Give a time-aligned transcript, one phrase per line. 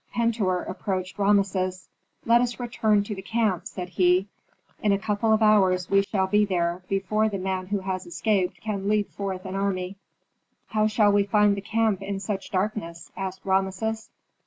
[0.15, 1.87] Pentuer approached Rameses,
[2.25, 4.27] "Let us return to the camp," said he.
[4.81, 8.61] "In a couple of hours we shall be there, before the man who has escaped
[8.61, 9.97] can lead forth an enemy."
[10.69, 14.09] "How shall we find the camp in such darkness?" asked Rameses.